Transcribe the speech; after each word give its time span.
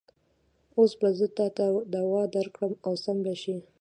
اوس 0.77 0.91
به 0.99 1.07
زه 1.17 1.27
تاته 1.37 1.65
دوا 1.95 2.21
درکړم 2.35 2.73
او 2.85 2.93
سم 3.03 3.17
به 3.23 3.33
شې. 3.41 3.55